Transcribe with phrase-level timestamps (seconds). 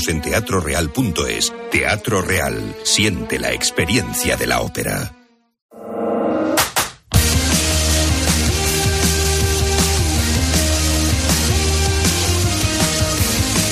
[0.00, 1.52] en teatroreal.es.
[1.70, 2.74] Teatro Real.
[2.82, 5.12] Siente la experiencia de la ópera.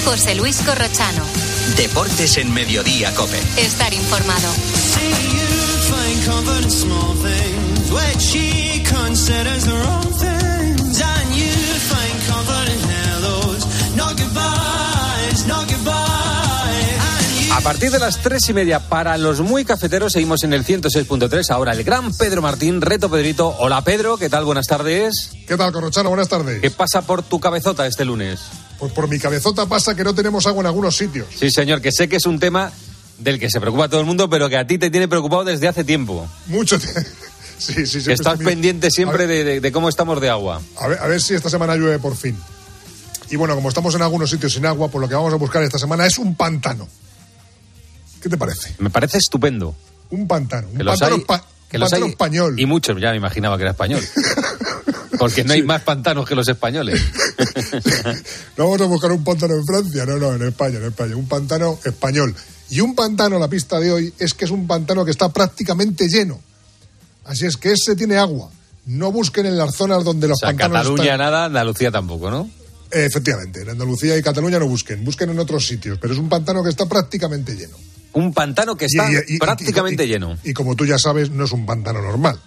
[0.05, 1.25] José Luis Corrochano.
[1.77, 3.39] Deportes en Mediodía, Cope.
[3.57, 4.53] Estar informado.
[17.61, 21.51] A partir de las tres y media, para los muy cafeteros, seguimos en el 106.3.
[21.51, 23.55] Ahora el gran Pedro Martín, Reto Pedrito.
[23.59, 24.47] Hola Pedro, ¿qué tal?
[24.47, 25.33] Buenas tardes.
[25.47, 26.09] ¿Qué tal, Corrochano?
[26.09, 26.63] Buenas tardes.
[26.63, 28.41] ¿Qué pasa por tu cabezota este lunes?
[28.79, 31.27] Pues por mi cabezota pasa que no tenemos agua en algunos sitios.
[31.39, 32.73] Sí, señor, que sé que es un tema
[33.19, 35.69] del que se preocupa todo el mundo, pero que a ti te tiene preocupado desde
[35.69, 36.27] hace tiempo.
[36.47, 37.01] Mucho tiempo.
[37.59, 38.11] Sí, sí, sí.
[38.11, 40.63] Estás pendiente siempre de, de, de, cómo estamos de agua.
[40.79, 42.35] A ver, a ver si esta semana llueve por fin.
[43.29, 45.63] Y bueno, como estamos en algunos sitios sin agua, pues lo que vamos a buscar
[45.63, 46.89] esta semana es un pantano.
[48.21, 48.75] ¿Qué te parece?
[48.79, 49.75] Me parece estupendo.
[50.11, 50.69] Un pantano.
[50.69, 52.59] Un pantano, hay, pa que pantano español.
[52.59, 54.03] Y muchos, ya me imaginaba que era español.
[55.19, 57.01] Porque no hay más pantanos que los españoles.
[58.57, 61.17] No vamos a buscar un pantano en Francia, no, no, en España, en España.
[61.17, 62.35] Un pantano español.
[62.69, 66.09] Y un pantano, la pista de hoy, es que es un pantano que está prácticamente
[66.09, 66.41] lleno.
[67.25, 68.51] Así es que ese tiene agua.
[68.87, 71.19] No busquen en las zonas donde los O sea, pantanos Cataluña están...
[71.19, 72.51] nada, Andalucía tampoco, ¿no?
[72.91, 76.63] Efectivamente, en Andalucía y Cataluña no busquen, busquen en otros sitios, pero es un pantano
[76.63, 77.77] que está prácticamente lleno.
[78.13, 80.37] Un pantano que está Y- y- y- prácticamente lleno.
[80.45, 82.39] Y como tú ya sabes, no es un pantano normal.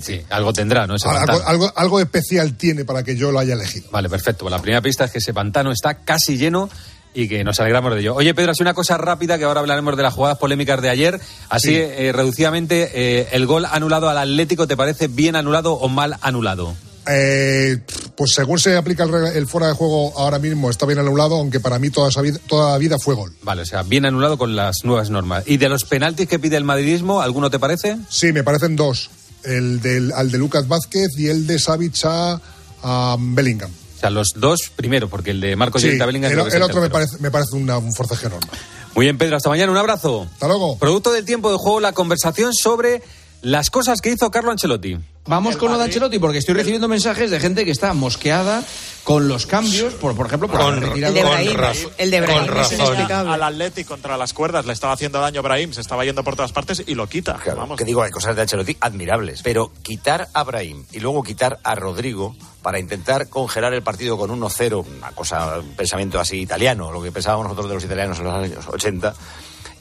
[0.00, 0.94] Sí, algo tendrá, ¿no?
[0.96, 3.90] Ese Algo, algo, algo especial tiene para que yo lo haya elegido.
[3.90, 4.48] Vale, perfecto.
[4.48, 6.70] La primera pista es que ese pantano está casi lleno
[7.12, 8.14] y que nos alegramos de ello.
[8.14, 11.20] Oye, Pedro, así una cosa rápida que ahora hablaremos de las jugadas polémicas de ayer.
[11.50, 11.74] Así, Sí.
[11.76, 16.74] eh, reducidamente, eh, el gol anulado al Atlético, ¿te parece bien anulado o mal anulado?
[17.06, 17.78] Eh,
[18.16, 21.60] pues según se aplica el, el fuera de juego ahora mismo está bien anulado, aunque
[21.60, 23.32] para mí toda, esa vida, toda la vida fue gol.
[23.42, 25.44] Vale, o sea, bien anulado con las nuevas normas.
[25.46, 27.96] ¿Y de los penaltis que pide el madridismo, alguno te parece?
[28.08, 29.10] Sí, me parecen dos.
[29.44, 32.40] El del, al de Lucas Vázquez y el de Savic a,
[32.82, 33.70] a Bellingham.
[33.96, 36.38] O sea, los dos primero, porque el de Marcos Sí, y el de Bellingham el,
[36.46, 38.50] es el otro me parece, me parece una- un forcejeo normal.
[38.94, 40.26] Muy bien, Pedro, hasta mañana, un abrazo.
[40.32, 40.76] Hasta luego.
[40.76, 43.02] Producto del tiempo de juego, la conversación sobre
[43.42, 44.98] las cosas que hizo Carlo Ancelotti.
[45.24, 48.64] Vamos con lo de Ancelotti porque estoy recibiendo mensajes de gente que está mosqueada
[49.04, 52.38] con los cambios, por, por ejemplo, por haber retirado- El de Brahim, el de Brahim
[52.40, 52.74] Con es razón.
[52.78, 53.32] inexplicable.
[53.32, 56.34] Al Atleti contra las cuerdas le estaba haciendo daño a Brahim, se estaba yendo por
[56.34, 57.34] todas partes y lo quita.
[57.38, 57.78] Claro, Vamos.
[57.78, 59.42] que digo, hay cosas de Ancelotti admirables.
[59.42, 64.30] Pero quitar a Brahim y luego quitar a Rodrigo para intentar congelar el partido con
[64.30, 68.24] 1-0, una cosa, un pensamiento así italiano, lo que pensábamos nosotros de los italianos en
[68.24, 69.14] los años 80.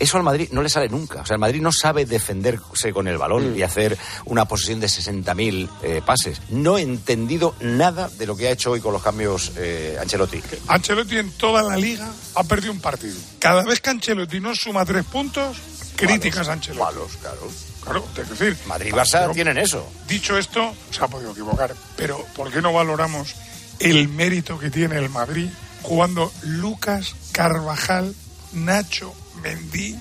[0.02, 1.22] Eso al Madrid no le sale nunca.
[1.22, 3.96] O sea, el Madrid no sabe defenderse con el balón y hacer
[4.26, 6.42] una posesión de 60.000 eh, pases.
[6.50, 10.42] No he entendido nada de lo que ha hecho hoy con los cambios eh, Ancelotti.
[10.68, 13.16] Ancelotti en toda la liga ha perdido un partido.
[13.38, 15.58] Cada vez que Ancelotti no suma tres puntos,
[15.96, 16.82] críticas a Ancelotti.
[16.84, 17.48] Malos, claro.
[17.84, 19.88] Claro, es decir, Madrid y Barça Pero- tienen eso.
[20.08, 21.76] dicho esto, se ha podido equivocar.
[21.96, 23.36] Pero ¿por qué no valoramos
[23.80, 25.50] el mérito que tiene el Madrid
[25.84, 28.14] jugando Lucas, Carvajal,
[28.54, 29.98] Nacho, Mendy,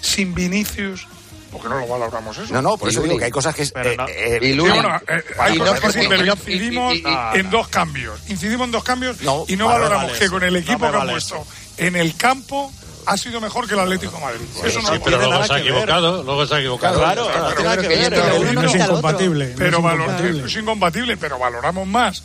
[0.00, 1.06] sin Vinicius?
[1.50, 2.52] ¿Por qué no lo valoramos eso?
[2.52, 3.62] No, no, por Y eso digo que hay cosas que...
[3.62, 4.74] es, Pero eh, no- eh, Sí, Lunin.
[4.74, 7.02] bueno, eh, hay Y no cosas que sí, porque- pero y no- incidimos y- y-
[7.36, 8.20] y- en dos cambios.
[8.28, 10.32] Incidimos en dos cambios No, y no vale, valoramos vale que eso.
[10.34, 11.46] con el No equipo que ha vale puesto eso.
[11.76, 12.72] en el campo
[13.06, 14.40] ha sido mejor que el Atlético de Madrid.
[14.64, 16.98] Eso no sí, lo pero luego se ha equivocado, luego se ha equivocado.
[16.98, 18.10] Claro, Pero- no tiene nada que pero- ver.
[18.10, 19.46] pero- pero- uno no no es incompatible.
[19.50, 22.22] no Pero es valor- es incompatible, pero valoramos más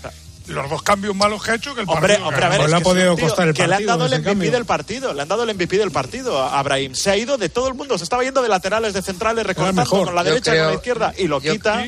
[0.50, 2.06] los dos cambios malos que ha hecho que el partido.
[2.06, 3.66] Hombre, que hombre, a ver, Pues le ha que podido tío costar el que le
[3.66, 4.52] han partido dado el MVP cambio.
[4.52, 6.94] del partido, le han dado el MVP del partido a Brahim.
[6.96, 9.86] Se ha ido de todo el mundo, se estaba yendo de laterales, de centrales, recortando
[9.86, 11.86] con la derecha, con creo- la izquierda y lo yo- quita.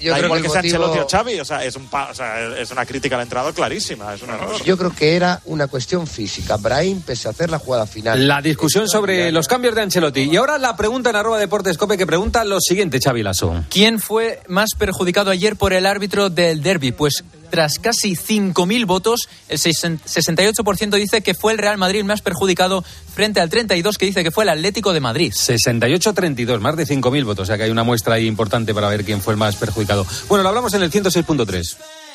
[0.00, 1.76] Yo da creo igual que que, el sea motivo- Ancelotti o Xavi, o sea, es,
[1.76, 4.60] un pa- o sea, es una crítica al entrenador clarísima, es un error.
[4.64, 6.56] Yo creo que era una cuestión física.
[6.56, 8.26] Brahim, pese a hacer la jugada final.
[8.26, 10.22] La discusión sobre los cambios de Ancelotti.
[10.22, 13.64] Y ahora la pregunta en arroba deportes cope que pregunta lo siguiente, Xavi Lasso.
[13.70, 16.90] ¿Quién fue más perjudicado ayer por el árbitro del derby?
[16.90, 22.82] Pues tras casi 5.000 votos, el 68% dice que fue el Real Madrid más perjudicado
[23.14, 25.34] frente al 32% que dice que fue el Atlético de Madrid.
[25.34, 27.42] 68-32, más de 5.000 votos.
[27.42, 30.06] O sea que hay una muestra ahí importante para ver quién fue el más perjudicado.
[30.30, 31.76] Bueno, lo hablamos en el 106.3.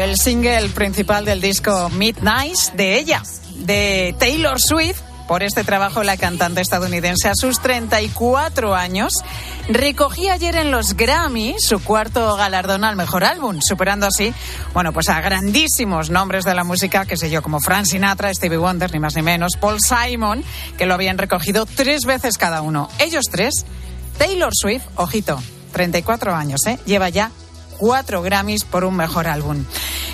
[0.00, 3.22] El single principal del disco Midnight de ella,
[3.54, 5.00] de Taylor Swift.
[5.28, 9.12] Por este trabajo, la cantante estadounidense a sus 34 años
[9.68, 14.34] recogía ayer en los Grammy su cuarto galardón al mejor álbum, superando así,
[14.74, 18.58] bueno, pues a grandísimos nombres de la música, que sé yo, como Frank Sinatra, Stevie
[18.58, 20.42] Wonder, ni más ni menos, Paul Simon,
[20.76, 22.88] que lo habían recogido tres veces cada uno.
[22.98, 23.66] Ellos tres,
[24.18, 25.40] Taylor Swift, ojito,
[25.72, 26.78] 34 años, ¿eh?
[26.86, 27.30] Lleva ya
[27.82, 29.64] cuatro Grammys por un mejor álbum.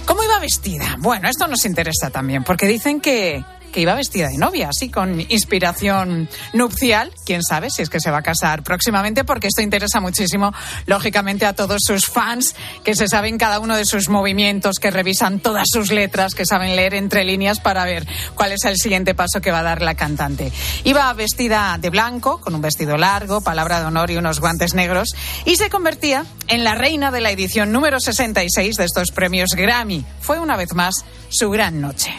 [0.07, 0.97] ¿Cómo iba vestida?
[1.01, 5.21] Bueno, esto nos interesa también, porque dicen que que iba vestida de novia, así con
[5.21, 7.13] inspiración nupcial.
[7.25, 10.53] Quién sabe si es que se va a casar próximamente, porque esto interesa muchísimo,
[10.87, 12.55] lógicamente, a todos sus fans
[12.85, 16.77] que se saben cada uno de sus movimientos, que revisan todas sus letras, que saben
[16.77, 19.95] leer entre líneas para ver cuál es el siguiente paso que va a dar la
[19.95, 20.53] cantante.
[20.85, 25.15] Iba vestida de blanco, con un vestido largo, palabra de honor y unos guantes negros,
[25.45, 30.05] y se convertía en la reina de la edición número 66 de estos premios Grammy.
[30.21, 32.15] Fue una vez más su gran noche.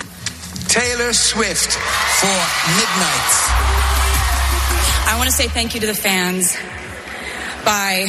[0.69, 2.39] Taylor Swift for
[2.77, 3.29] Midnight.
[5.07, 6.55] I want to say thank you to the fans
[7.65, 8.05] by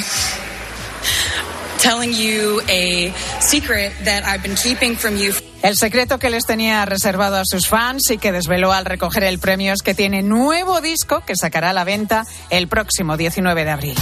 [1.78, 5.32] telling you a secret that I've been keeping from you.
[5.62, 9.38] El secreto que les tenía reservado a sus fans y que desveló al recoger el
[9.38, 13.70] premio es que tiene nuevo disco que sacará a la venta el próximo 19 de
[13.70, 13.96] abril.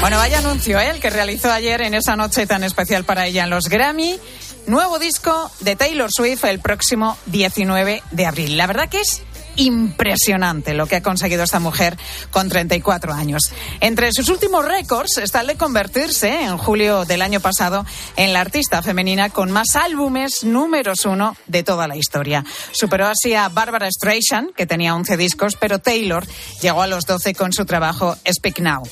[0.00, 0.88] Bueno, vaya anuncio ¿eh?
[0.88, 4.18] el que realizó ayer en esa noche tan especial para ella en los Grammy.
[4.66, 8.56] Nuevo disco de Taylor Swift el próximo 19 de abril.
[8.56, 9.22] La verdad que es
[9.60, 11.96] impresionante lo que ha conseguido esta mujer
[12.30, 13.52] con 34 años.
[13.80, 17.84] Entre sus últimos récords está el de convertirse en julio del año pasado
[18.16, 22.44] en la artista femenina con más álbumes números uno de toda la historia.
[22.72, 26.26] Superó así a Barbara Streisand, que tenía 11 discos, pero Taylor
[26.62, 28.82] llegó a los 12 con su trabajo Speak Now.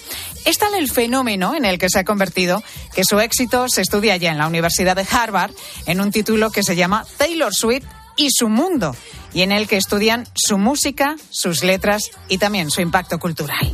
[0.45, 2.63] Es tal el fenómeno en el que se ha convertido
[2.95, 5.53] que su éxito se estudia ya en la Universidad de Harvard
[5.87, 7.87] en un título que se llama Taylor Swift
[8.19, 8.95] y su mundo,
[9.33, 13.73] y en el que estudian su música, sus letras y también su impacto cultural.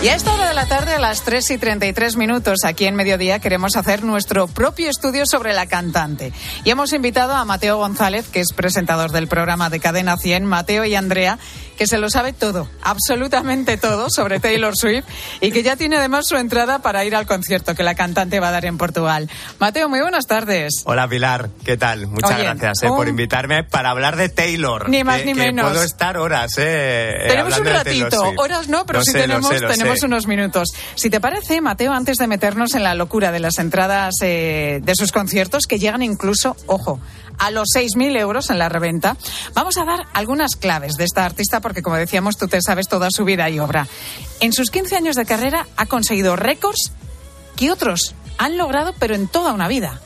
[0.00, 2.94] Y a esta hora de la tarde, a las 3 y 33 minutos, aquí en
[2.94, 6.32] Mediodía, queremos hacer nuestro propio estudio sobre la cantante.
[6.62, 10.84] Y hemos invitado a Mateo González, que es presentador del programa de Cadena 100, Mateo
[10.84, 11.40] y Andrea,
[11.78, 15.04] que se lo sabe todo, absolutamente todo sobre Taylor Swift
[15.40, 18.48] y que ya tiene además su entrada para ir al concierto que la cantante va
[18.48, 19.30] a dar en Portugal.
[19.60, 20.82] Mateo, muy buenas tardes.
[20.84, 22.08] Hola Pilar, ¿qué tal?
[22.08, 24.88] Muchas gracias eh, por invitarme para hablar de Taylor.
[24.88, 25.70] Ni más ni menos.
[25.70, 30.68] Puedo estar horas, eh, Tenemos un ratito, horas no, pero sí tenemos, tenemos unos minutos.
[30.94, 34.94] Si te parece, Mateo, antes de meternos en la locura de las entradas eh, de
[34.94, 37.00] sus conciertos, que llegan incluso, ojo,
[37.38, 39.16] a los 6.000 euros en la reventa.
[39.54, 43.08] Vamos a dar algunas claves de esta artista porque, como decíamos, tú te sabes toda
[43.10, 43.86] su vida y obra.
[44.40, 46.92] En sus 15 años de carrera ha conseguido récords
[47.56, 50.00] que otros han logrado, pero en toda una vida.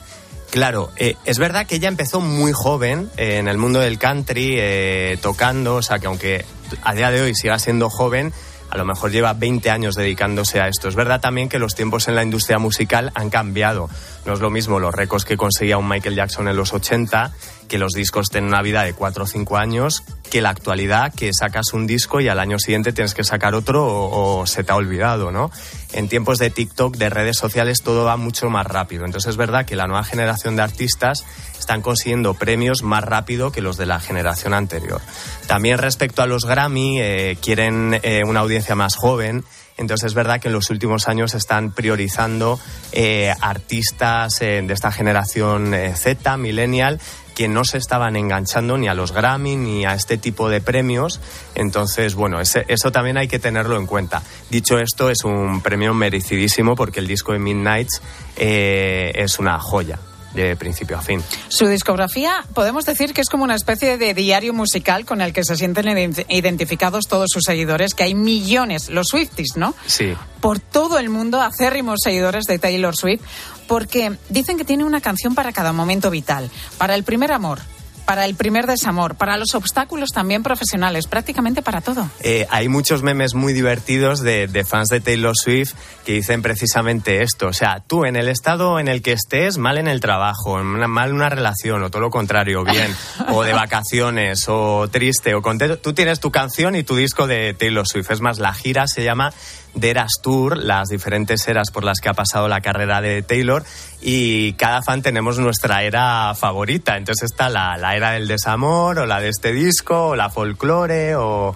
[0.50, 4.56] Claro, eh, es verdad que ella empezó muy joven eh, en el mundo del country,
[4.58, 6.44] eh, tocando, o sea que aunque
[6.82, 8.34] a día de hoy siga siendo joven,
[8.72, 10.88] a lo mejor lleva 20 años dedicándose a esto.
[10.88, 13.90] Es verdad también que los tiempos en la industria musical han cambiado.
[14.24, 17.32] No es lo mismo los récords que conseguía un Michael Jackson en los 80,
[17.72, 21.30] que los discos tienen una vida de 4 o 5 años, que la actualidad, que
[21.32, 24.76] sacas un disco y al año siguiente tienes que sacar otro o, se te ha
[24.76, 25.50] olvidado, ¿no?
[25.94, 29.06] En tiempos de TikTok, de redes sociales, todo va mucho más rápido.
[29.06, 31.24] Entonces es verdad que la nueva generación de artistas
[31.58, 35.00] están consiguiendo premios más rápido que los de la generación anterior.
[35.46, 39.44] También respecto a los Grammy, eh, quieren eh, una audiencia más joven.
[39.78, 42.60] Entonces es verdad que en los últimos años están priorizando
[42.92, 47.00] eh, artistas de esta generación Z, millennial,
[47.34, 51.20] que no se estaban enganchando ni a los Grammy ni a este tipo de premios.
[51.54, 54.22] Entonces, bueno, eso también hay que tenerlo en cuenta.
[54.50, 58.02] Dicho esto, es un premio merecidísimo porque el disco de Midnights
[58.36, 59.98] es una joya
[60.34, 61.22] de principio a fin.
[61.48, 65.44] Su discografía podemos decir que es como una especie de diario musical con el que
[65.44, 69.74] se sienten ident- identificados todos sus seguidores, que hay millones, los Swifties, ¿no?
[69.86, 70.14] Sí.
[70.40, 73.22] Por todo el mundo, acérrimos seguidores de Taylor Swift,
[73.68, 77.60] porque dicen que tiene una canción para cada momento vital, para el primer amor,
[78.04, 82.08] para el primer desamor, para los obstáculos también profesionales, prácticamente para todo.
[82.20, 87.48] Eh, hay muchos memes muy divertidos de, fans de Taylor Swift que dicen precisamente esto.
[87.48, 90.88] O sea, tú en el estado en el que estés, mal en el trabajo, una,
[90.88, 92.94] mal en una relación, o todo lo contrario, bien,
[93.28, 97.54] o de vacaciones, o triste, o contento, tú tienes tu canción y tu disco de
[97.54, 98.10] Taylor Swift.
[98.10, 99.32] Es más, la gira se llama
[99.78, 103.64] The Eras Tour, las diferentes eras por las que ha pasado la carrera de Taylor,
[104.00, 106.96] y cada fan tenemos nuestra era favorita.
[106.96, 111.16] Entonces está la, la era del desamor, o la de este disco, o la folclore,
[111.16, 111.54] o...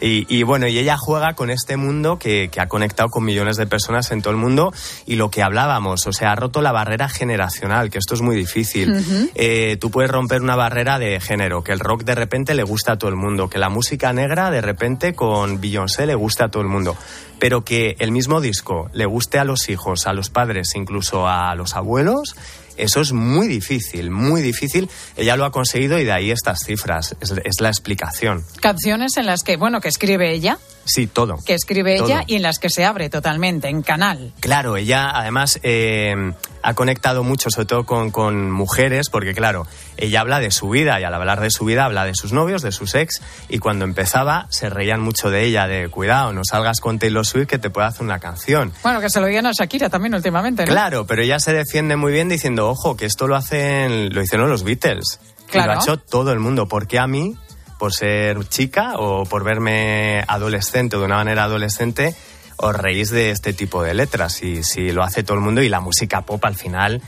[0.00, 3.56] Y, y bueno, y ella juega con este mundo que, que ha conectado con millones
[3.56, 4.72] de personas en todo el mundo
[5.06, 8.36] y lo que hablábamos, o sea, ha roto la barrera generacional, que esto es muy
[8.36, 8.92] difícil.
[9.34, 12.92] Eh, tú puedes romper una barrera de género, que el rock de repente le gusta
[12.92, 16.48] a todo el mundo, que la música negra de repente con Beyoncé le gusta a
[16.48, 16.96] todo el mundo,
[17.38, 21.54] pero que el mismo disco le guste a los hijos, a los padres, incluso a
[21.54, 22.34] los abuelos.
[22.76, 24.88] Eso es muy difícil, muy difícil.
[25.16, 27.16] Ella lo ha conseguido y de ahí estas cifras.
[27.20, 28.44] Es, la explicación.
[28.60, 31.36] Canciones en las que, bueno, que escribe ella, Sí, todo.
[31.44, 32.06] que escribe Todo.
[32.06, 34.32] ella y en las que se abre totalmente, en canal.
[34.40, 36.14] Claro, ella además eh,
[36.62, 39.66] ha conectado mucho, sobre todo con, con mujeres, porque claro,
[39.96, 42.62] ella habla de su vida y al hablar de su vida habla de sus novios,
[42.62, 46.80] de sus ex, y cuando empezaba se reían mucho de ella, de cuidado, no salgas
[46.80, 48.72] con Taylor Swift que te puede hacer una canción.
[48.82, 50.70] Bueno, que se lo digan a Shakira también últimamente, ¿no?
[50.72, 54.48] Claro, pero ella se defiende muy bien diciendo, ojo, que esto lo hacen, lo hicieron
[54.50, 55.18] los Beatles.
[55.48, 55.72] Y Claro.
[55.74, 56.66] lo ha hecho todo el mundo.
[56.66, 57.36] ¿Por qué a mí,
[57.78, 62.14] por ser chica o por verme adolescente o de una manera adolescente,
[62.56, 64.32] os reís de este tipo de letras?
[64.32, 67.02] Si, si lo hace todo el mundo y la música pop al final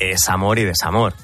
[0.00, 1.14] es amor y desamor.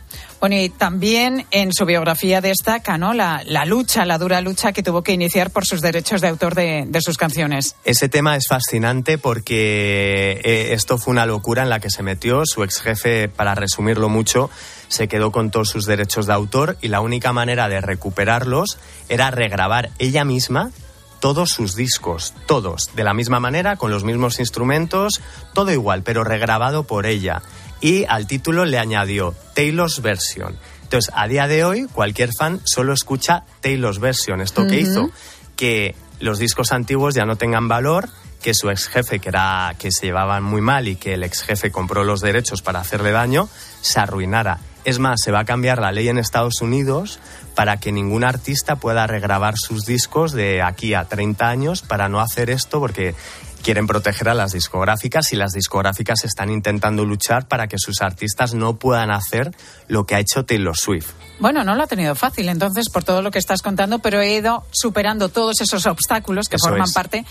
[0.40, 3.12] Bueno, y también en su biografía destaca, ¿no?
[3.12, 6.56] La, la lucha, la dura lucha que tuvo que iniciar por sus derechos de autor
[6.56, 7.76] de, de sus canciones.
[7.84, 12.42] Ese tema es fascinante porque eh, esto fue una locura en la que se metió.
[12.44, 14.50] Su ex jefe, para resumirlo mucho,
[14.88, 18.78] se quedó con todos sus derechos de autor y la única manera de recuperarlos
[19.08, 20.72] era regrabar ella misma
[21.20, 25.20] todos sus discos, todos, de la misma manera, con los mismos instrumentos,
[25.54, 27.42] todo igual, pero regrabado por ella.
[27.82, 30.56] Y al título le añadió Taylor's Version.
[30.84, 34.40] Entonces, a día de hoy, cualquier fan solo escucha Taylor's Version.
[34.40, 34.90] ¿Esto qué Ujú.
[34.90, 35.10] hizo?
[35.56, 38.08] que los discos antiguos ya no tengan valor,
[38.42, 41.42] que su ex jefe, que, era, que se llevaban muy mal y que el ex
[41.42, 43.48] jefe compró los derechos para hacerle daño,
[43.80, 44.58] se arruinara.
[44.84, 47.20] Es más, se va a cambiar la ley en Estados Unidos
[47.54, 52.20] para que ningún artista pueda regrabar sus discos de aquí a 30 años para no
[52.20, 53.14] hacer esto porque
[53.62, 58.54] quieren proteger a las discográficas y las discográficas están intentando luchar para que sus artistas
[58.54, 59.54] no puedan hacer
[59.88, 61.12] lo que ha hecho Taylor Swift.
[61.38, 64.34] Bueno, no lo ha tenido fácil, entonces, por todo lo que estás contando, pero he
[64.34, 66.92] ido superando todos esos obstáculos que Eso forman es.
[66.92, 67.24] parte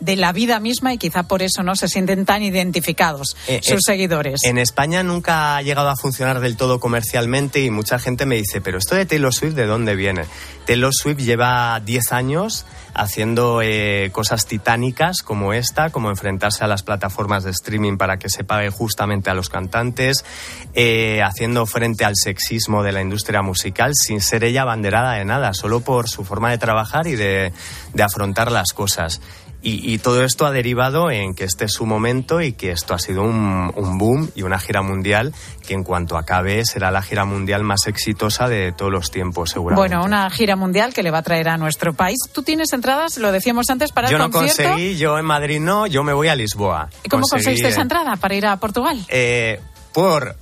[0.00, 3.78] de la vida misma y quizá por eso no se sienten tan identificados Eh, sus
[3.78, 4.40] eh, seguidores.
[4.44, 8.60] En España nunca ha llegado a funcionar del todo comercialmente y mucha gente me dice,
[8.60, 10.24] pero esto de Taylor Swift, ¿de dónde viene?
[10.66, 12.64] Taylor Swift lleva 10 años
[12.94, 18.28] haciendo eh, cosas titánicas como esta, como enfrentarse a las plataformas de streaming para que
[18.28, 20.24] se pague justamente a los cantantes,
[20.74, 25.54] eh, haciendo frente al sexismo de la industria musical sin ser ella abanderada de nada,
[25.54, 27.52] solo por su forma de trabajar y de,
[27.94, 29.20] de afrontar las cosas.
[29.60, 32.94] Y, y todo esto ha derivado en que este es su momento y que esto
[32.94, 35.34] ha sido un, un boom y una gira mundial
[35.66, 39.88] que en cuanto acabe será la gira mundial más exitosa de todos los tiempos, seguramente.
[39.96, 42.18] Bueno, una gira mundial que le va a traer a nuestro país.
[42.32, 43.18] ¿Tú tienes entradas?
[43.18, 44.62] Lo decíamos antes para yo el no concierto.
[44.74, 46.88] conseguí, yo en Madrid no, yo me voy a Lisboa.
[47.02, 49.04] ¿Y ¿Cómo Conseguí, conseguiste esa eh, entrada para ir a Portugal?
[49.08, 49.60] eh,
[49.92, 50.36] por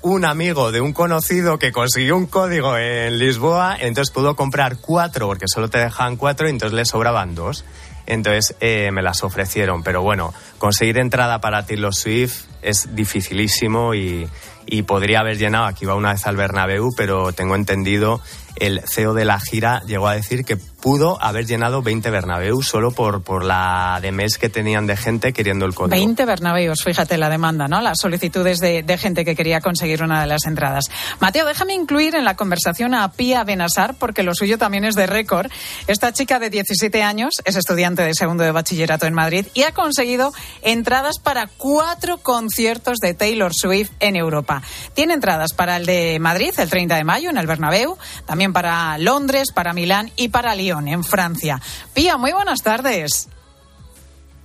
[0.00, 5.28] un amigo de un conocido que consiguió un código en Lisboa, entonces pudo comprar cuatro,
[5.28, 7.64] porque solo te dejaban cuatro, y entonces le sobraban dos.
[8.12, 14.28] Entonces eh, me las ofrecieron, pero bueno, conseguir entrada para Taylor Swift es dificilísimo y,
[14.66, 18.20] y podría haber llenado, aquí va una vez al Bernabéu, pero tengo entendido,
[18.56, 22.90] el CEO de la gira llegó a decir que pudo haber llenado 20 Bernabéu solo
[22.90, 25.96] por, por la de mes que tenían de gente queriendo el código.
[25.96, 27.80] 20 Bernabéus, fíjate la demanda, ¿no?
[27.80, 30.86] Las solicitudes de, de gente que quería conseguir una de las entradas.
[31.20, 35.06] Mateo, déjame incluir en la conversación a Pía Benasar, porque lo suyo también es de
[35.06, 35.52] récord.
[35.86, 39.72] Esta chica de 17 años es estudiante de segundo de bachillerato en Madrid y ha
[39.72, 40.32] conseguido
[40.62, 44.62] entradas para cuatro conciertos de Taylor Swift en Europa.
[44.94, 48.96] Tiene entradas para el de Madrid el 30 de mayo en el Bernabéu, también para
[48.98, 51.60] Londres, para Milán y para Lyon en Francia.
[51.94, 53.28] Pía, muy buenas tardes.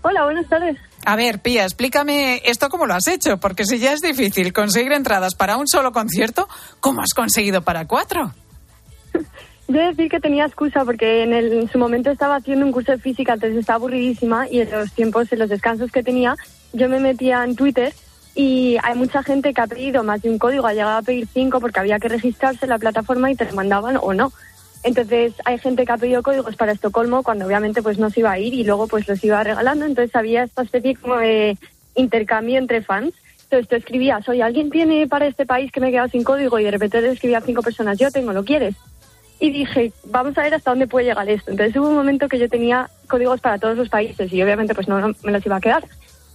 [0.01, 0.77] Hola, buenas tardes.
[1.05, 4.91] A ver, Pía, explícame esto cómo lo has hecho, porque si ya es difícil conseguir
[4.91, 6.47] entradas para un solo concierto,
[6.81, 8.33] ¿cómo has conseguido para cuatro?
[9.69, 12.93] Yo decir que tenía excusa porque en, el- en su momento estaba haciendo un curso
[12.93, 16.35] de física, entonces estaba aburridísima y en los tiempos, en los descansos que tenía,
[16.71, 17.93] yo me metía en Twitter
[18.37, 21.27] y hay mucha gente que ha pedido más de un código, ha llegado a pedir
[21.33, 24.31] cinco porque había que registrarse en la plataforma y te mandaban o no.
[24.83, 28.31] Entonces hay gente que ha pedido códigos para Estocolmo cuando obviamente pues no se iba
[28.31, 31.57] a ir y luego pues los iba regalando, entonces había esta especie como de
[31.95, 33.15] intercambio entre fans.
[33.45, 36.59] Entonces tú escribías, oye, ¿alguien tiene para este país que me he quedado sin código?
[36.59, 38.75] Y de repente le escribía a cinco personas, yo tengo, ¿lo quieres?
[39.39, 41.51] y dije, vamos a ver hasta dónde puede llegar esto.
[41.51, 44.87] Entonces hubo un momento que yo tenía códigos para todos los países y obviamente pues
[44.87, 45.83] no, no me los iba a quedar.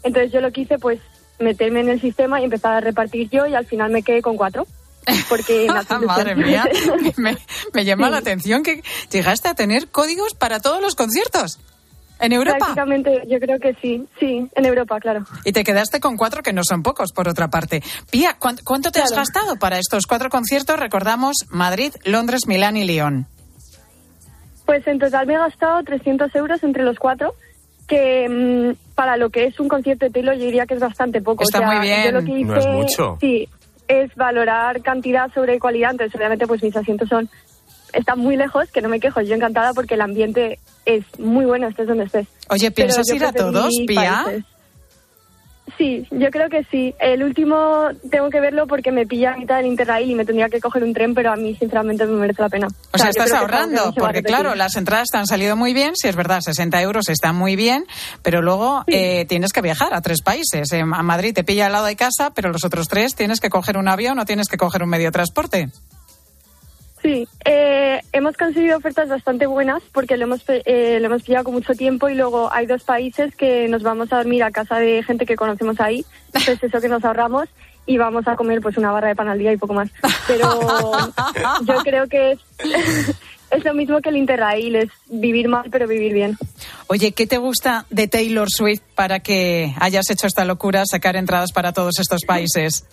[0.05, 1.01] Entonces yo lo que hice pues
[1.43, 4.37] meterme en el sistema y empezar a repartir yo y al final me quedé con
[4.37, 4.67] cuatro.
[5.29, 5.67] Porque
[6.07, 6.65] Madre mía,
[7.17, 7.37] me,
[7.73, 11.59] me llama la atención que llegaste a tener códigos para todos los conciertos.
[12.21, 12.59] ¿En Europa?
[12.59, 15.25] Prácticamente, yo creo que sí, sí, en Europa, claro.
[15.45, 17.83] Y te quedaste con cuatro que no son pocos, por otra parte.
[18.13, 20.79] Pía, ¿cuán- ¿cuánto te has gastado para estos cuatro conciertos?
[20.79, 23.27] Recordamos Madrid, Londres, Milán y León.
[24.67, 27.35] Pues en total me he gastado 300 euros entre los cuatro,
[27.93, 31.21] que mm, para lo que es un concierto de Taylor yo diría que es bastante
[31.21, 31.45] poco.
[31.45, 32.05] Está O sea, muy bien.
[32.05, 33.19] Yo lo que hice, No es mucho.
[33.21, 33.49] Sí,
[33.89, 35.91] es valorar cantidad sobre calidad.
[35.91, 37.29] Entonces, obviamente, pues mis asientos son
[37.93, 39.21] están muy lejos, que no me quejo.
[39.21, 42.27] Yo encantada porque el ambiente es muy bueno, estés donde estés.
[42.49, 44.23] Oye, ¿piensas ir a todos, Pía?
[44.25, 44.45] países.
[45.79, 46.95] Sí, yo creo que sí.
[46.99, 50.49] El último tengo que verlo porque me pilla a mitad del Interrail y me tendría
[50.49, 52.69] que coger un tren, pero a mí sinceramente me merece la pena.
[52.93, 56.17] O sea, estás ahorrando, porque claro, las entradas te han salido muy bien, si es
[56.17, 57.85] verdad, 60 euros está muy bien,
[58.23, 60.69] pero luego eh, tienes que viajar a tres países.
[60.73, 63.77] A Madrid te pilla al lado de casa, pero los otros tres tienes que coger
[63.77, 65.69] un avión o tienes que coger un medio de transporte.
[67.03, 71.55] Sí, eh, hemos conseguido ofertas bastante buenas porque lo hemos, eh, lo hemos pillado con
[71.55, 75.03] mucho tiempo y luego hay dos países que nos vamos a dormir a casa de
[75.03, 77.49] gente que conocemos ahí, pues eso que nos ahorramos
[77.87, 79.91] y vamos a comer pues una barra de pan al día y poco más.
[80.29, 80.49] Pero
[81.67, 82.39] yo creo que es,
[83.51, 86.39] es lo mismo que el Interrail, es vivir mal pero vivir bien.
[86.87, 91.51] Oye, ¿qué te gusta de Taylor Swift para que hayas hecho esta locura, sacar entradas
[91.51, 92.85] para todos estos países?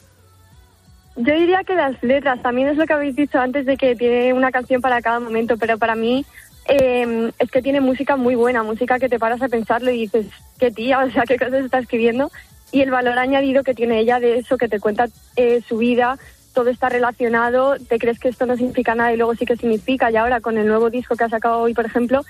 [1.21, 4.33] Yo diría que las letras, también es lo que habéis dicho antes de que tiene
[4.33, 6.25] una canción para cada momento, pero para mí
[6.69, 10.27] eh, es que tiene música muy buena, música que te paras a pensarlo y dices,
[10.57, 12.31] qué tía, o sea, qué cosas está escribiendo.
[12.71, 16.17] Y el valor añadido que tiene ella de eso, que te cuenta eh, su vida,
[16.53, 20.09] todo está relacionado, te crees que esto no significa nada y luego sí que significa.
[20.09, 22.23] Y ahora con el nuevo disco que ha sacado hoy, por ejemplo,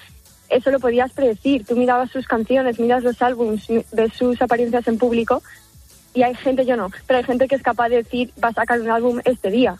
[0.49, 1.63] eso lo podías predecir.
[1.63, 5.43] Tú mirabas sus canciones, miras los álbums, ves sus apariencias en público
[6.13, 8.54] y hay gente, yo no, pero hay gente que es capaz de decir, va a
[8.54, 9.76] sacar un álbum este día.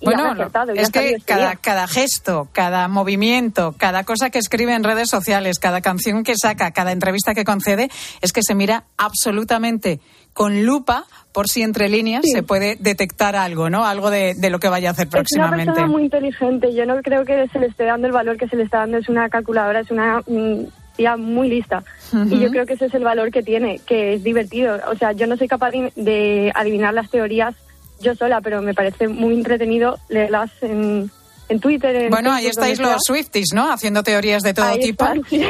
[0.00, 0.34] Y Bueno,
[0.74, 5.58] es que este cada, cada gesto, cada movimiento, cada cosa que escribe en redes sociales,
[5.58, 7.88] cada canción que saca, cada entrevista que concede,
[8.20, 10.00] es que se mira absolutamente
[10.32, 13.86] con lupa por si entre líneas se puede detectar algo, ¿no?
[13.86, 15.72] Algo de, de lo que vaya a hacer Es una próximamente.
[15.72, 16.74] persona muy inteligente.
[16.74, 18.98] Yo no creo que se le esté dando el valor que se le está dando.
[18.98, 20.64] Es una calculadora, es una mm,
[20.96, 21.82] tía muy lista.
[22.12, 22.34] Ujú.
[22.34, 24.78] Y yo creo que ese es el valor que tiene, que es divertido.
[24.90, 27.54] O sea, yo no soy capaz de, de adivinar las teorías
[28.00, 31.10] yo sola, pero me parece muy entretenido leerlas en,
[31.48, 31.94] en Twitter.
[31.96, 33.02] En Bueno, ahí Facebook, estáis donde los.
[33.04, 33.72] Swifties, ¿no?
[33.72, 35.42] Haciendo teorías de todo Ahí tipo están, sí.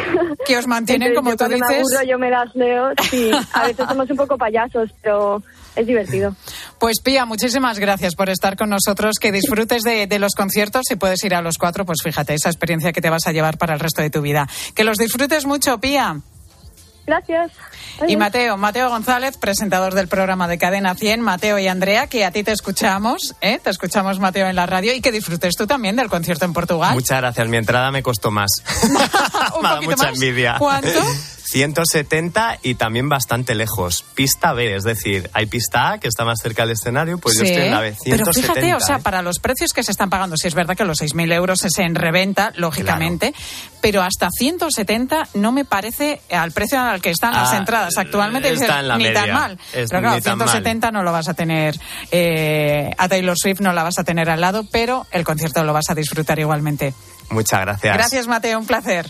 [0.47, 1.93] que os mantienen, Entonces, como yo tú cuando me dices.
[1.97, 2.91] aburro, yo me las leo.
[3.11, 5.43] Sí, a veces somos un poco payasos, pero
[5.77, 6.35] es divertido.
[6.79, 9.17] Pues Pía, muchísimas gracias por estar con nosotros.
[9.21, 10.83] Que disfrutes de, de los conciertos.
[10.89, 13.59] Si puedes ir a los cuatro, pues fíjate, esa experiencia que te vas a llevar
[13.59, 14.49] para el resto de tu vida.
[14.75, 16.21] Que los disfrutes mucho, Pía.
[17.07, 17.53] Gracias.
[18.09, 22.31] Y Mateo, Mateo González, presentador del programa de Cadena 100, Mateo y Andrea, que a
[22.31, 23.61] ti te escuchamos, ¿eh?
[23.63, 26.95] te escuchamos Mateo en la radio y que disfrutes tú también del concierto en Portugal.
[26.95, 27.47] Muchas gracias.
[27.49, 28.51] Mi entrada me costó más.
[29.57, 30.15] Un me poquito mucha más.
[30.15, 30.57] envidia.
[30.59, 30.89] ¿Cuánto?
[31.55, 34.05] 170 y también bastante lejos.
[34.15, 37.45] Pista B, es decir, hay pista A que está más cerca del escenario, pues yo
[37.45, 37.95] Sí, estoy en la B.
[37.95, 39.01] 170, Pero fíjate, o sea, ¿eh?
[39.03, 41.79] para los precios que se están pagando, si es verdad que los 6.000 euros es
[41.79, 43.33] en reventa, lógicamente,
[43.81, 48.49] pero hasta 170 no me parece al precio al que están las Ah, entradas actualmente.
[48.53, 49.53] está dices, en la ni tan mal.
[49.73, 50.49] Es pero claro, ni tan mal.
[50.49, 51.79] 170 no lo vas a tener,
[52.11, 55.73] eh, a Taylor Swift no la vas a tener al lado, pero el concierto lo
[55.73, 56.95] vas a disfrutar igualmente.
[57.31, 57.95] Muchas gracias.
[57.97, 59.09] Gracias, Mateo, un placer.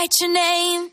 [0.00, 0.92] Write your name.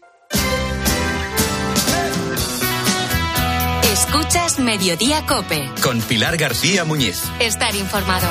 [3.93, 5.69] Escuchas Mediodía Cope.
[5.81, 7.23] Con Pilar García Muñiz.
[7.39, 8.27] Estar informado.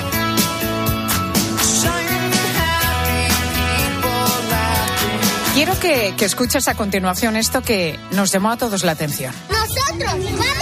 [5.55, 9.33] Quiero que, que escuches a continuación esto que nos llamó a todos la atención.
[9.49, 10.56] Nosotros vamos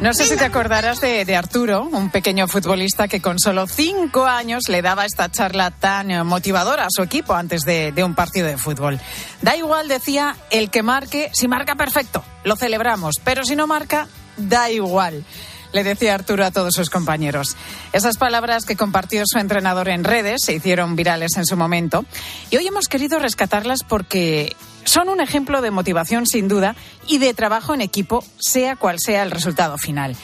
[0.00, 4.62] No sé si te acordarás de, Arturo, un pequeño futbolista que con solo cinco años
[4.70, 8.46] le daba esta charla tan eh, motivadora a su equipo antes de, de un partido
[8.46, 8.98] de fútbol.
[9.42, 14.08] Da igual, decía, el que marque, si marca perfecto, lo celebramos, pero si no marca,
[14.38, 15.22] da igual.
[15.72, 17.56] Le decía Arturo a todos sus compañeros.
[17.92, 22.04] Esas palabras que compartió su entrenador en redes se hicieron virales en su momento
[22.50, 26.74] y hoy hemos querido rescatarlas porque son un ejemplo de motivación sin duda
[27.06, 30.16] y de trabajo en equipo, sea cual sea el resultado final.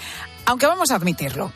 [0.46, 1.52] Aunque vamos a admitirlo,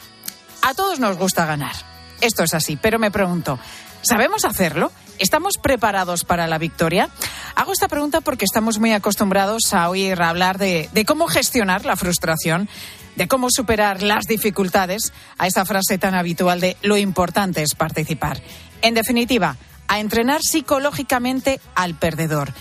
[0.63, 1.75] a todos nos gusta ganar.
[2.21, 3.59] Esto es así, pero me pregunto,
[4.03, 4.93] ¿sabemos hacerlo?
[5.21, 7.11] ¿Estamos preparados para la victoria?
[7.55, 12.71] Hago esta pregunta porque estamos muy acostumbrados a oír hablar de, cómo gestionar la frustración,
[13.17, 18.41] de cómo superar las dificultades, a esa frase tan habitual de lo importante es participar.
[18.81, 22.55] En definitiva, a entrenar psicológicamente al perdedor.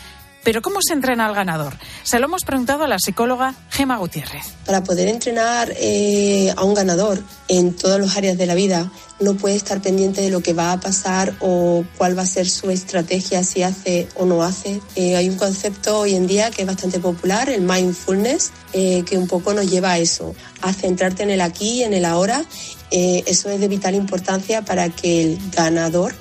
[0.44, 1.78] Pero ¿cómo se entrena al ganador?
[2.04, 4.46] Se lo hemos preguntado a la psicóloga Gema Gutiérrez.
[4.66, 9.36] Para poder entrenar eh, a un ganador en todas las áreas de la vida, no
[9.36, 12.70] puede estar pendiente de lo que va a pasar o cuál va a ser su
[12.72, 14.82] estrategia, si hace o no hace.
[14.96, 19.18] Eh, hay un concepto hoy en día que es bastante popular, el mindfulness, eh, que
[19.18, 22.44] un poco nos lleva a eso, a centrarte en el aquí y en el ahora.
[22.92, 26.16] Eso es de vital importancia para que el ganador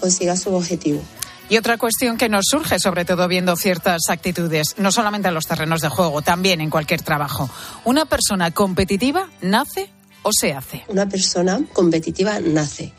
[0.00, 1.02] consiga su objetivo.
[1.48, 5.46] Y otra cuestión que nos surge, sobre todo viendo ciertas actitudes, no solamente en los
[5.46, 7.50] terrenos de juego, también en cualquier trabajo.
[7.84, 9.90] ¿Una persona competitiva nace
[10.22, 10.84] o se hace?
[10.88, 12.92] Una persona competitiva nace.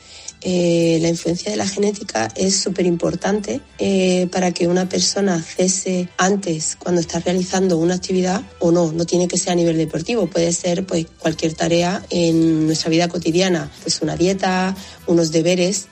[0.47, 6.07] Eh, la influencia de la genética es súper importante eh, para que una persona cese
[6.17, 8.91] antes cuando está realizando una actividad o no.
[8.91, 13.07] No tiene que ser a nivel deportivo, puede ser pues cualquier tarea en nuestra vida
[13.07, 14.75] cotidiana, pues una dieta,
[15.07, 15.87] unos deberes.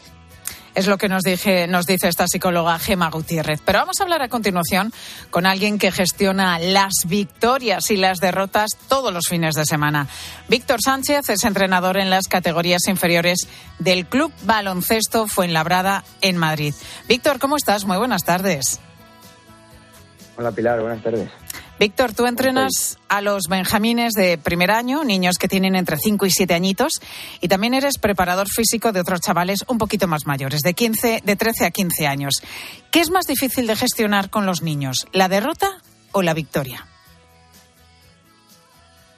[0.75, 3.61] Es lo que nos, dije, nos dice esta psicóloga Gema Gutiérrez.
[3.63, 4.91] Pero vamos a hablar a continuación
[5.29, 10.07] con alguien que gestiona las victorias y las derrotas todos los fines de semana.
[10.47, 16.73] Víctor Sánchez es entrenador en las categorías inferiores del Club Baloncesto Fuenlabrada en Madrid.
[17.07, 17.85] Víctor, ¿cómo estás?
[17.85, 18.79] Muy buenas tardes.
[20.35, 21.29] Hola Pilar, buenas tardes.
[21.79, 26.29] Víctor, tú entrenas a los benjamines de primer año, niños que tienen entre 5 y
[26.29, 26.93] 7 añitos,
[27.41, 31.35] y también eres preparador físico de otros chavales un poquito más mayores, de, 15, de
[31.35, 32.33] 13 a 15 años.
[32.91, 35.81] ¿Qué es más difícil de gestionar con los niños, la derrota
[36.11, 36.85] o la victoria?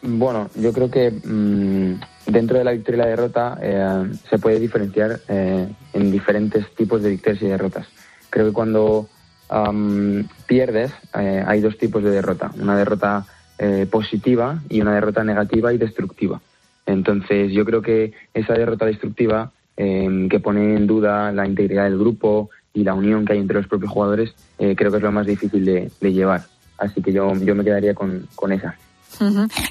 [0.02, 4.60] Bueno, yo creo que mmm, dentro de la victoria y la derrota eh, se puede
[4.60, 7.88] diferenciar eh, en diferentes tipos de victorias y derrotas.
[8.30, 9.10] Creo que cuando
[9.50, 12.52] um, pierdes, eh, hay dos tipos de derrota.
[12.60, 13.26] Una derrota
[13.58, 16.42] eh, positiva y una derrota negativa y destructiva.
[16.86, 21.98] Entonces, yo creo que esa derrota destructiva, eh, que pone en duda la integridad del
[21.98, 25.12] grupo y la unión que hay entre los propios jugadores, eh, creo que es lo
[25.12, 26.44] más difícil de, de llevar.
[26.78, 28.76] Así que yo, yo me quedaría con, con esa.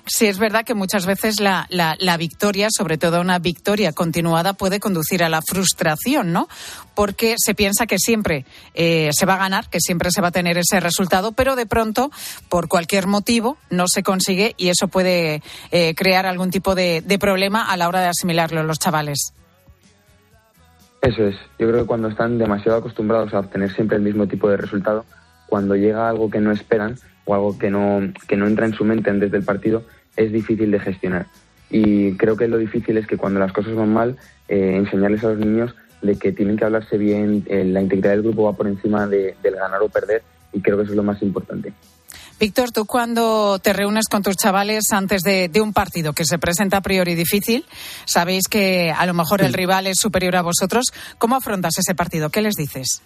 [0.06, 4.54] Sí, es verdad que muchas veces la, la, la, victoria, sobre todo una victoria continuada,
[4.54, 6.48] puede conducir a la frustración, ¿no?
[6.94, 10.32] Porque se piensa que siempre eh, se va a ganar, que siempre se va a
[10.32, 12.10] tener ese resultado, pero de pronto,
[12.48, 17.70] por cualquier motivo, no se consigue y eso puede eh, crear algún tipo de, problema
[17.70, 19.32] a la hora de asimilarlo los chavales.
[21.00, 21.36] Eso es.
[21.58, 25.04] Yo creo que cuando están demasiado acostumbrados a obtener siempre el mismo tipo de resultado,
[25.46, 28.84] cuando llega algo que no esperan, o algo que no, que no entra en su
[28.84, 29.84] mente desde el partido,
[30.16, 31.26] es difícil de gestionar.
[31.70, 34.16] Y creo que lo difícil es que cuando las cosas van mal,
[34.48, 38.22] eh, enseñarles a los niños de que tienen que hablarse bien, eh, la integridad del
[38.22, 41.02] grupo va por encima de, del ganar o perder, y creo que eso es lo
[41.02, 41.72] más importante.
[42.38, 46.38] Víctor, tú cuando te reúnes con tus chavales antes de, de, un partido que se
[46.38, 47.64] presenta a priori difícil,
[48.06, 50.87] sabéis que a lo mejor el rival es superior a vosotros,
[51.18, 52.30] ¿cómo afrontas ese partido?
[52.30, 53.02] ¿Qué les dices?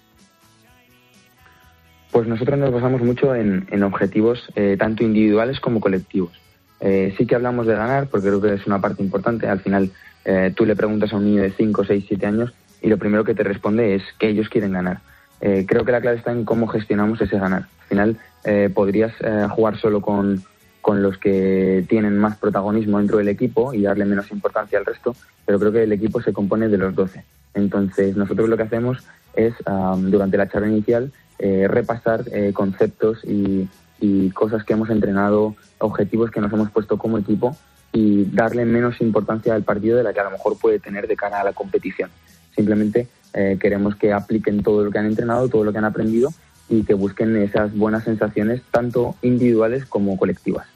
[2.11, 6.33] Pues nosotros nos basamos mucho en, en objetivos eh, tanto individuales como colectivos.
[6.81, 9.47] Eh, sí que hablamos de ganar, porque creo que es una parte importante.
[9.47, 9.91] Al final,
[10.25, 13.25] eh, tú le preguntas a un niño de 5, 6, 7 años y lo primero
[13.25, 15.01] que te responde es que ellos quieren ganar.
[15.41, 17.63] Eh, creo que la clave está en cómo gestionamos ese ganar.
[17.63, 20.43] Al final, eh, podrías eh, jugar solo con,
[20.81, 25.15] con los que tienen más protagonismo dentro del equipo y darle menos importancia al resto,
[25.45, 27.25] pero creo que el equipo se compone de los 12.
[27.55, 33.25] Entonces, nosotros lo que hacemos es, um, durante la charla inicial, eh, repasar eh, conceptos
[33.25, 33.69] y,
[34.01, 37.57] y, cosas que hemos entrenado, objetivos que nos hemos puesto como equipo
[37.93, 41.17] y darle menos importancia al partido de la que a lo mejor puede tener de
[41.17, 42.11] cara a la competición.
[42.55, 46.31] Simplemente eh, queremos que apliquen todo lo que han entrenado, todo lo que han aprendido
[46.69, 50.67] y que busquen esas buenas sensaciones tanto individuales como colectivas.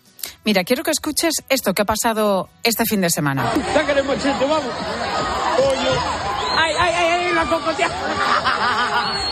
[0.44, 3.52] Mira, quiero que escuches esto que ha pasado este fin de semana.
[3.72, 4.72] Sácale machete, vamos.
[6.56, 9.31] Ay, ay, ay, ay, la cocotea.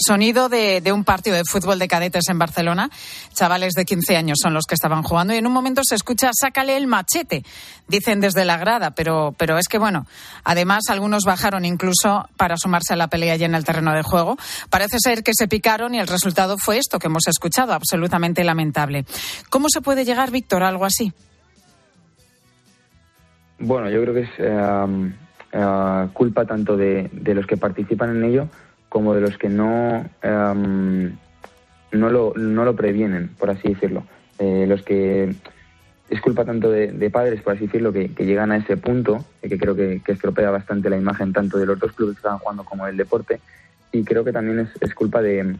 [0.00, 2.90] Sonido de, un partido de fútbol de cadetes en Barcelona.
[3.34, 6.30] Chavales de 15 años son los que estaban jugando y en un momento se escucha
[6.32, 7.44] sácale el machete,
[7.86, 10.06] dicen desde la grada, pero, pero es que bueno,
[10.42, 14.36] además algunos bajaron incluso para sumarse a la pelea ya en el terreno de juego.
[14.70, 19.04] Parece ser que se picaron y el resultado fue esto que hemos escuchado, absolutamente lamentable.
[19.50, 21.12] ¿Cómo se puede llegar, Víctor, a algo así?
[23.58, 25.12] Bueno, yo creo que es eh,
[25.52, 28.48] eh, culpa tanto de, de los que participan en ello
[28.90, 31.10] como de los que no, um,
[31.92, 34.04] no, lo, no lo previenen, por así decirlo.
[34.38, 35.34] Eh, los que
[36.10, 39.24] es culpa tanto de, de padres, por así decirlo, que, que, llegan a ese punto,
[39.40, 42.38] que creo que, que, estropea bastante la imagen tanto de los dos clubes que están
[42.38, 43.40] jugando como del deporte,
[43.92, 45.56] y creo que también es, es culpa de,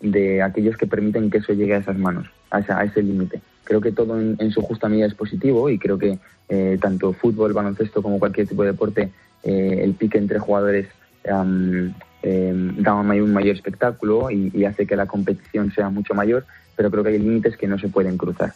[0.00, 3.42] de, aquellos que permiten que eso llegue a esas manos, a, esa, a ese límite.
[3.64, 7.52] Creo que todo en, su justa medida es positivo y creo que eh, tanto fútbol,
[7.52, 9.10] baloncesto como cualquier tipo de deporte,
[9.42, 10.88] eh, el pique entre jugadores
[11.30, 16.44] um, eh, da un mayor espectáculo y, y, hace que la competición sea mucho mayor,
[16.76, 18.52] pero creo que hay límites que no se pueden cruzar.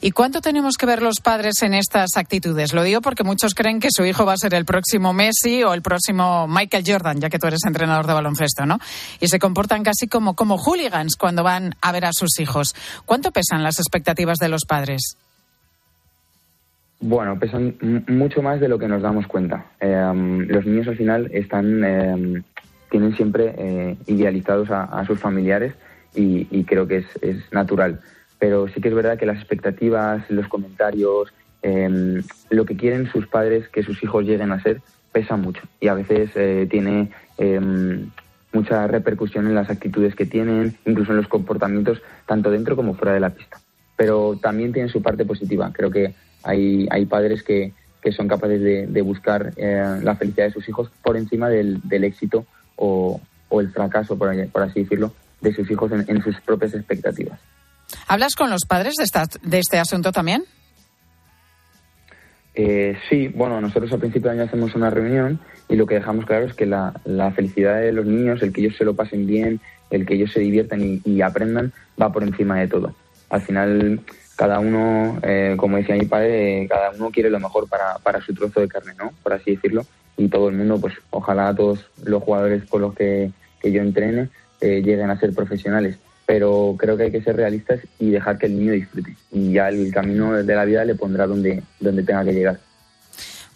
[0.00, 2.72] ¿Y cuánto tenemos que ver los padres en estas actitudes?
[2.72, 5.74] Lo digo porque muchos creen que su hijo va a ser el próximo Messi o
[5.74, 8.78] el próximo Michael Jordan, ya que tú eres entrenador de baloncesto, ¿no?
[9.20, 12.74] Y se comportan casi como, como hooligans cuando van a ver a sus hijos.
[13.04, 15.16] ¿Cuánto pesan las expectativas de los padres?
[17.00, 17.76] Bueno, pesan
[18.08, 19.66] mucho más de lo que nos damos cuenta.
[19.80, 22.42] Eh, los niños al final están eh,
[22.96, 25.74] tienen siempre eh, idealizados a, sus familiares
[26.14, 28.00] y, y creo que es, es, natural.
[28.38, 31.30] Pero sí que es verdad que las expectativas, los comentarios,
[31.62, 34.80] eh, lo que quieren sus padres que sus hijos lleguen a ser,
[35.12, 37.10] pesa mucho y a veces eh, tiene
[38.50, 43.12] mucha repercusión en las actitudes que tienen, incluso en los comportamientos, tanto dentro como fuera
[43.12, 43.60] de la pista.
[43.94, 45.70] Pero también tiene su parte positiva.
[45.74, 50.66] Creo que hay, hay padres que, que son capaces de, buscar la felicidad de sus
[50.66, 55.70] hijos por encima del éxito o, o el fracaso, por, por, así decirlo, de sus
[55.70, 57.38] hijos en, en, sus propias expectativas.
[58.08, 60.44] ¿Hablas con los padres de, esta, de este asunto también?
[62.54, 66.24] Eh, sí, bueno, nosotros al principio de año hacemos una reunión y lo que dejamos
[66.24, 69.26] claro es que la, la, felicidad de los niños, el que ellos se lo pasen
[69.26, 69.60] bien,
[69.90, 72.94] el que ellos se diviertan y, y aprendan, va por encima de todo.
[73.28, 74.00] Al final,
[74.36, 78.32] cada uno, eh, como decía mi padre, cada uno quiere lo mejor para, para su
[78.32, 79.12] trozo de carne, ¿no?
[79.22, 79.84] Por así decirlo
[80.16, 84.28] y todo el mundo, pues ojalá todos los jugadores con los que, que yo entrene
[84.60, 85.98] eh, lleguen a ser profesionales.
[86.26, 89.14] Pero creo que hay que ser realistas y dejar que el niño disfrute.
[89.30, 92.58] Y ya el camino de la vida le pondrá donde, donde tenga que llegar.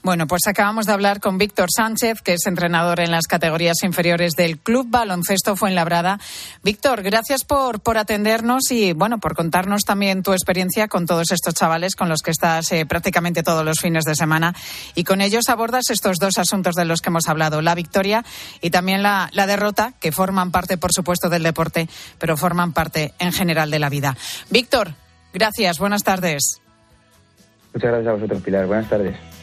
[0.02, 4.32] Bueno, pues acabamos de hablar con Víctor Sánchez, que es entrenador en las categorías inferiores
[4.32, 6.18] del Club Baloncesto Fuenlabrada.
[6.62, 11.52] Víctor, gracias por, por atendernos y, bueno, por contarnos también tu experiencia con todos estos
[11.52, 14.54] chavales con los que estás eh, prácticamente todos los fines de semana.
[14.94, 18.24] Y con ellos abordas estos dos asuntos de los que hemos hablado, la victoria
[18.62, 23.12] y también la, la derrota, que forman parte, por supuesto, del deporte, pero forman parte
[23.18, 24.16] en general de la vida.
[24.48, 24.94] Víctor,
[25.34, 26.62] gracias, buenas tardes.
[27.74, 28.66] Muchas gracias a vosotros, Pilar.
[28.66, 29.39] Buenas tardes.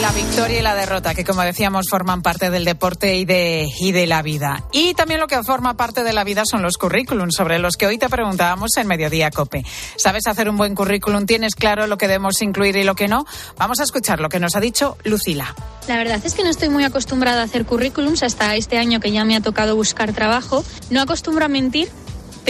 [0.00, 3.92] La victoria y la derrota, que como decíamos forman parte del deporte y de, y
[3.92, 4.64] de la vida.
[4.72, 7.86] Y también lo que forma parte de la vida son los currículums, sobre los que
[7.86, 9.62] hoy te preguntábamos en Mediodía Cope.
[9.96, 11.26] ¿Sabes hacer un buen currículum?
[11.26, 13.26] ¿Tienes claro lo que debemos incluir y lo que no?
[13.58, 15.54] Vamos a escuchar lo que nos ha dicho Lucila.
[15.86, 19.12] La verdad es que no estoy muy acostumbrada a hacer currículums hasta este año que
[19.12, 20.64] ya me ha tocado buscar trabajo.
[20.88, 21.90] No acostumbro a mentir,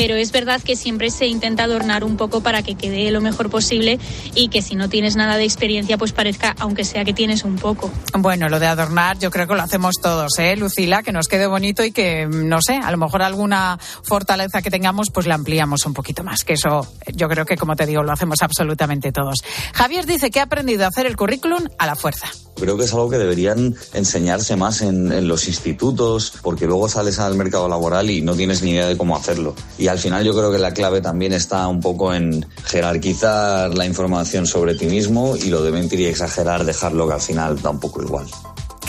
[0.01, 3.51] pero es verdad que siempre se intenta adornar un poco para que quede lo mejor
[3.51, 3.99] posible
[4.35, 7.57] y que si no tienes nada de experiencia pues parezca aunque sea que tienes un
[7.57, 7.91] poco.
[8.15, 11.03] Bueno, lo de adornar yo creo que lo hacemos todos, ¿eh, Lucila?
[11.03, 15.11] Que nos quede bonito y que, no sé, a lo mejor alguna fortaleza que tengamos
[15.11, 18.13] pues la ampliamos un poquito más, que eso yo creo que como te digo lo
[18.13, 19.45] hacemos absolutamente todos.
[19.75, 22.29] Javier dice que ha aprendido a hacer el currículum a la fuerza.
[22.59, 27.19] Creo que es algo que deberían enseñarse más en, en los institutos porque luego sales
[27.19, 29.55] al mercado laboral y no tienes ni idea de cómo hacerlo.
[29.79, 33.85] Y al final yo creo que la clave también está un poco en jerarquizar la
[33.85, 37.71] información sobre ti mismo y lo de mentir y exagerar, dejarlo que al final da
[37.71, 38.27] un poco igual.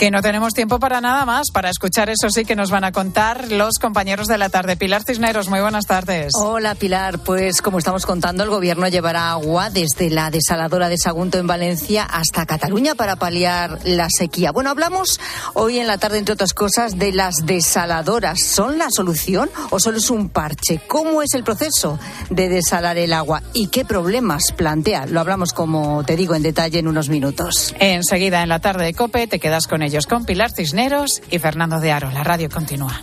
[0.02, 2.90] Que no tenemos tiempo para nada más, para escuchar eso sí que nos van a
[2.90, 4.76] contar los compañeros de la tarde.
[4.76, 6.32] Pilar Cisneros, muy buenas tardes.
[6.34, 11.38] Hola Pilar, pues como estamos contando, el gobierno llevará agua desde la desaladora de Sagunto
[11.38, 14.50] en Valencia hasta Cataluña para paliar la sequía.
[14.50, 15.20] Bueno, hablamos
[15.54, 18.40] hoy en la tarde, entre otras cosas, de las desaladoras.
[18.40, 20.80] ¿Son la solución o solo es un parche?
[20.88, 25.06] ¿Cómo es el proceso de desalar el agua y qué problemas plantea?
[25.06, 27.72] Lo hablamos, como te digo, en detalle en unos minutos.
[27.78, 31.78] Enseguida en la tarde de COPE te quedas con ellos, con Pilar Cisneros y Fernando
[31.78, 32.10] de Aro.
[32.10, 32.98] La radio continúa.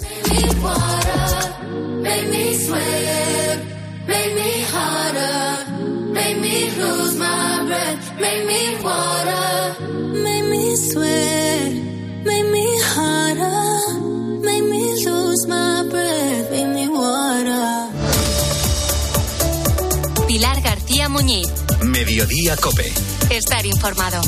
[20.27, 21.47] Pilar García Muñiz.
[21.83, 22.91] Mediodía Cope.
[23.29, 24.21] Estar informado.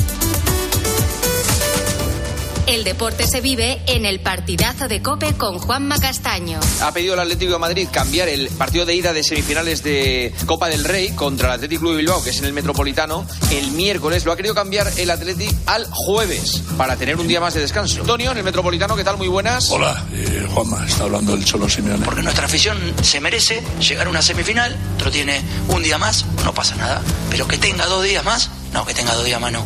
[2.66, 6.60] El deporte se vive en el partidazo de Cope con Juanma Castaño.
[6.80, 10.68] Ha pedido el Atlético de Madrid cambiar el partido de ida de semifinales de Copa
[10.68, 14.24] del Rey contra el Atlético Club de Bilbao, que es en el Metropolitano, el miércoles.
[14.24, 18.02] Lo ha querido cambiar el Atlético al jueves para tener un día más de descanso.
[18.02, 19.16] Antonio, en el Metropolitano, ¿qué tal?
[19.16, 19.68] Muy buenas.
[19.70, 22.04] Hola, eh, Juanma, está hablando el Cholo Simeone.
[22.04, 26.54] Porque nuestra afición se merece llegar a una semifinal, otro tiene un día más, no
[26.54, 27.02] pasa nada.
[27.28, 29.64] Pero que tenga dos días más, no, que tenga dos días más no.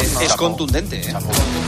[0.00, 1.00] Es, es contundente.
[1.00, 1.14] ¿eh?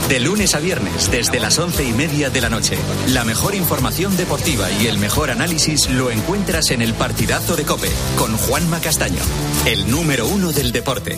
[0.09, 2.77] De lunes a viernes, desde las once y media de la noche.
[3.07, 7.91] La mejor información deportiva y el mejor análisis lo encuentras en el partidazo de Cope
[8.17, 9.21] con Juanma Castaño,
[9.65, 11.17] el número uno del deporte.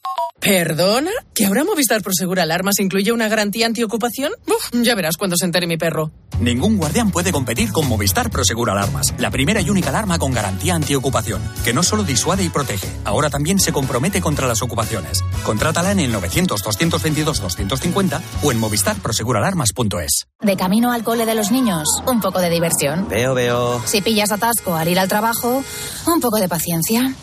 [0.41, 1.11] ¿Perdona?
[1.35, 4.31] ¿Que ahora Movistar Prosegur Alarmas incluye una garantía antiocupación?
[4.47, 6.09] Uf, ya verás cuando se entere mi perro.
[6.39, 10.73] Ningún guardián puede competir con Movistar Prosegur Alarmas, la primera y única alarma con garantía
[10.73, 15.23] antiocupación, que no solo disuade y protege, ahora también se compromete contra las ocupaciones.
[15.43, 20.25] Contrátala en el 900-222-250 o en movistarproseguralarmas.es.
[20.41, 23.07] De camino al cole de los niños, un poco de diversión.
[23.07, 23.79] Veo, veo.
[23.85, 25.63] Si pillas atasco al ir al trabajo,
[26.07, 27.13] un poco de paciencia.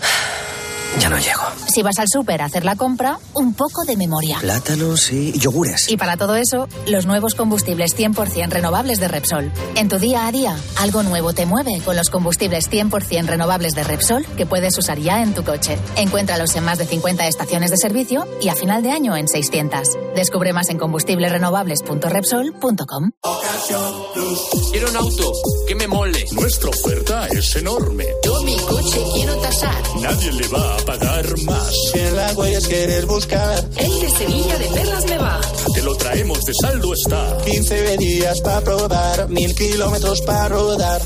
[1.01, 1.43] Ya no llego.
[1.69, 4.39] Si vas al súper a hacer la compra, un poco de memoria.
[4.41, 5.89] Plátanos y yogures.
[5.89, 9.53] Y para todo eso, los nuevos combustibles 100% renovables de Repsol.
[9.77, 13.85] En tu día a día, algo nuevo te mueve con los combustibles 100% renovables de
[13.85, 15.79] Repsol que puedes usar ya en tu coche.
[15.97, 19.89] Encuéntralos en más de 50 estaciones de servicio y a final de año en 600.
[20.17, 23.11] Descubre más en combustiblesrenovables.repsol.com.
[24.73, 25.33] Quiero un auto
[25.67, 26.25] que me mole.
[26.33, 28.05] Nuestra oferta es enorme.
[28.25, 29.75] Yo mi coche quiero tasar.
[30.01, 31.71] Nadie le va a pagar más.
[31.93, 35.41] Si en la huellas quieres buscar, El de Sevilla de Perlas me va.
[35.75, 37.37] Te lo traemos de saldo está.
[37.45, 41.03] 15 días para probar, mil kilómetros para rodar.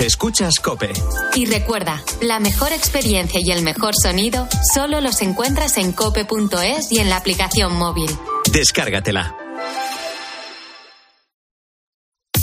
[0.00, 0.92] Escuchas Cope.
[1.36, 6.98] Y recuerda, la mejor experiencia y el mejor sonido solo los encuentras en cope.es y
[6.98, 8.10] en la aplicación móvil.
[8.50, 9.39] Descárgatela.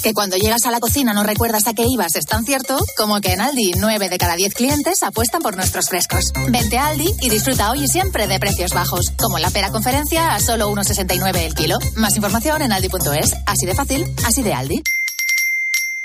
[0.07, 3.19] Que cuando llegas a la cocina no recuerdas a qué ibas es tan cierto como
[3.19, 6.31] que en Aldi 9 de cada 10 clientes apuestan por nuestros frescos.
[6.47, 10.33] Vente a Aldi y disfruta hoy y siempre de precios bajos, como la pera conferencia
[10.33, 11.77] a solo 1,69 el kilo.
[11.97, 13.35] Más información en aldi.es.
[13.45, 14.81] Así de fácil, así de Aldi.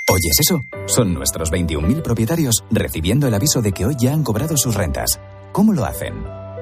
[0.09, 0.65] ¿Oyes eso?
[0.85, 5.17] Son nuestros 21.000 propietarios recibiendo el aviso de que hoy ya han cobrado sus rentas.
[5.53, 6.13] ¿Cómo lo hacen?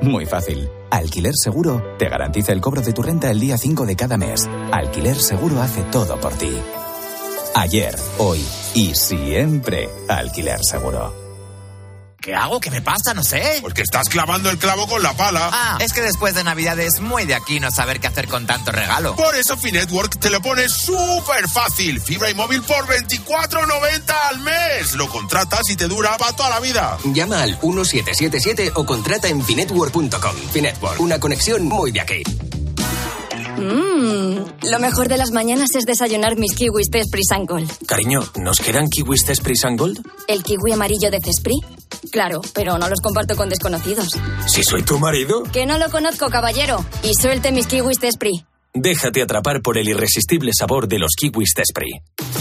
[0.04, 0.70] Muy fácil.
[0.92, 4.48] Alquiler Seguro te garantiza el cobro de tu renta el día 5 de cada mes.
[4.72, 6.52] Alquiler Seguro hace todo por ti.
[7.54, 11.20] Ayer, hoy y siempre Alquiler Seguro.
[12.22, 12.60] ¿Qué hago?
[12.60, 13.16] ¿Qué me pasa?
[13.16, 13.58] No sé.
[13.62, 15.50] Porque estás clavando el clavo con la pala.
[15.52, 18.46] Ah, es que después de Navidad es muy de aquí no saber qué hacer con
[18.46, 19.16] tanto regalo.
[19.16, 22.00] Por eso Finetwork te lo pone súper fácil.
[22.00, 24.94] Fibra y móvil por 24.90 al mes.
[24.94, 26.98] Lo contratas y te dura para toda la vida.
[27.06, 30.36] Llama al 1777 o contrata en finetwork.com.
[30.52, 32.24] Finetwork, una conexión muy de aquí.
[33.62, 37.70] Mmm, lo mejor de las mañanas es desayunar mis kiwis Cespri Gold.
[37.86, 40.00] Cariño, ¿nos quedan kiwis Cespri Gold?
[40.28, 41.56] ¿El kiwi amarillo de Cespri?
[42.12, 44.18] Claro, pero no los comparto con desconocidos.
[44.48, 45.44] ¿Si soy tu marido?
[45.44, 46.84] Que no lo conozco, caballero.
[47.04, 48.44] Y suelte mis kiwis de Esprit.
[48.74, 52.41] Déjate atrapar por el irresistible sabor de los kiwis de Esprit.